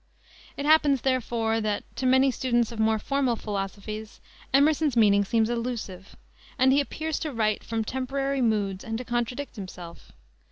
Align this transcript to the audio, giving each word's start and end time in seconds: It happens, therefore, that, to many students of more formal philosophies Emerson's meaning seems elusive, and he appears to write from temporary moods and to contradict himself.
It 0.57 0.65
happens, 0.65 1.01
therefore, 1.01 1.61
that, 1.61 1.83
to 1.97 2.07
many 2.07 2.31
students 2.31 2.71
of 2.71 2.79
more 2.79 2.97
formal 2.97 3.35
philosophies 3.35 4.19
Emerson's 4.51 4.97
meaning 4.97 5.23
seems 5.23 5.47
elusive, 5.47 6.15
and 6.57 6.73
he 6.73 6.81
appears 6.81 7.19
to 7.19 7.31
write 7.31 7.63
from 7.63 7.83
temporary 7.83 8.41
moods 8.41 8.83
and 8.83 8.97
to 8.97 9.05
contradict 9.05 9.57
himself. 9.57 10.11